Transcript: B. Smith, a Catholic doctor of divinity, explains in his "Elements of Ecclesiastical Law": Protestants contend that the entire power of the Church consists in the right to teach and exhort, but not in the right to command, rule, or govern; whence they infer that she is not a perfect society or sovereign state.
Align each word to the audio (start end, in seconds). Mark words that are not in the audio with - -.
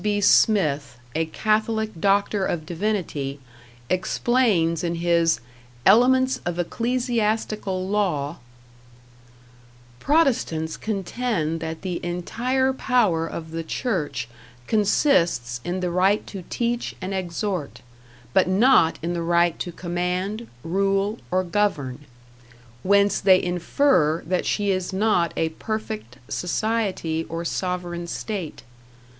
B. 0.03 0.19
Smith, 0.19 0.97
a 1.13 1.25
Catholic 1.27 1.91
doctor 2.01 2.43
of 2.43 2.65
divinity, 2.65 3.39
explains 3.87 4.83
in 4.83 4.95
his 4.95 5.39
"Elements 5.85 6.41
of 6.43 6.57
Ecclesiastical 6.57 7.87
Law": 7.87 8.39
Protestants 9.99 10.75
contend 10.75 11.59
that 11.59 11.83
the 11.83 12.03
entire 12.03 12.73
power 12.73 13.27
of 13.27 13.51
the 13.51 13.61
Church 13.61 14.27
consists 14.65 15.61
in 15.63 15.81
the 15.81 15.91
right 15.91 16.25
to 16.25 16.45
teach 16.49 16.95
and 16.99 17.13
exhort, 17.13 17.83
but 18.33 18.47
not 18.47 18.97
in 19.03 19.13
the 19.13 19.21
right 19.21 19.59
to 19.59 19.71
command, 19.71 20.47
rule, 20.63 21.19
or 21.29 21.43
govern; 21.43 22.05
whence 22.81 23.19
they 23.19 23.39
infer 23.39 24.23
that 24.25 24.47
she 24.47 24.71
is 24.71 24.91
not 24.91 25.31
a 25.37 25.49
perfect 25.49 26.17
society 26.27 27.23
or 27.29 27.45
sovereign 27.45 28.07
state. 28.07 28.63